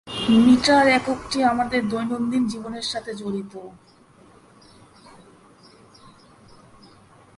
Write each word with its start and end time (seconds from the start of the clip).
Metre 0.45 0.85
এককটি 0.97 1.37
আমাদের 1.43 1.81
দৈনন্দিন 1.89 2.43
জীবনের 2.47 2.85
সাথে 2.91 3.11
জড়িত। 3.15 3.53